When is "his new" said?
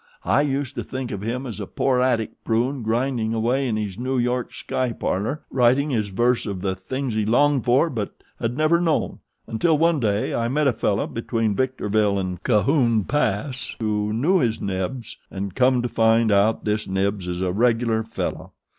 3.75-4.17